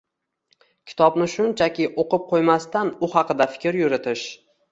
Kitobni 0.91 1.27
shunchaki 1.33 1.85
o‘qib 2.03 2.25
qo‘ymasdan, 2.31 2.91
u 3.09 3.13
haqida 3.17 3.47
fikr 3.57 3.81
yuritish 3.83 4.27